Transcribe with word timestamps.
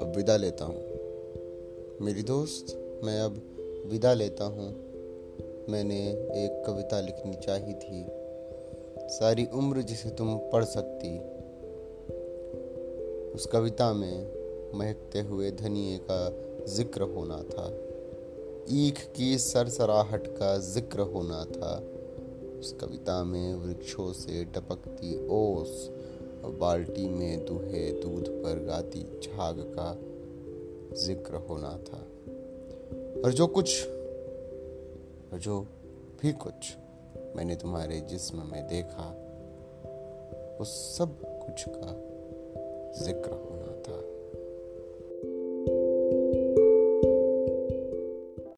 अब 0.00 0.16
विदा 0.16 0.36
लेता 0.36 0.64
हूँ। 0.64 0.82
मेरी 2.00 2.22
दोस्त, 2.22 2.66
मैं 3.04 3.20
अब 3.20 3.42
विदा 3.86 4.12
लेता 4.14 4.44
हूँ। 4.44 4.68
मैंने 5.68 6.10
एक 6.12 6.64
कविता 6.66 7.00
लिखनी 7.00 7.34
चाहिए 7.34 7.74
थी। 7.74 8.06
सारी 9.08 9.46
उम्र 9.54 9.82
जिसे 9.82 10.10
तुम 10.10 10.36
पढ़ 10.36 10.64
सकती। 10.64 11.18
उस 13.30 13.46
कविता 13.46 13.92
में 13.92 14.40
महकते 14.74 15.20
हुए 15.20 15.50
धनिए 15.50 15.98
का 16.10 16.32
ज़िक्र 16.66 17.02
होना 17.02 17.42
था। 17.42 17.78
ईख 18.70 19.12
की 19.16 19.38
सरसराहट 19.38 20.26
का 20.26 20.58
ज़िक्र 20.58 21.00
होना 21.00 21.44
था। 21.44 21.84
उस 22.60 22.76
कविता 22.80 23.24
में 23.24 23.54
वृक्षों 23.54 24.12
से 24.12 24.44
टपकती 24.44 25.28
ओस 25.28 25.90
और 26.44 26.50
बाल्टी 26.50 27.08
में 27.08 27.46
दूहे 27.46 27.90
दूध 27.92 28.28
पर 28.28 28.59
गाती 28.70 29.02
झाग 29.20 29.60
का 29.78 29.88
ज़िक्र 30.96 31.34
होना 31.48 31.72
था। 31.88 32.00
और 33.24 33.32
जो 33.32 33.46
कुछ, 33.46 33.86
और 35.32 35.38
जो 35.38 35.60
भी 36.22 36.32
कुछ 36.32 36.76
मैंने 37.36 37.56
तुम्हारे 37.56 38.00
जिस्म 38.00 38.46
में 38.46 38.66
देखा 38.66 39.08
उस 40.60 40.96
सब 40.98 41.20
कुछ 41.46 41.64
का 41.68 41.92
ज़िक्र 43.04 43.30
होना 43.30 43.69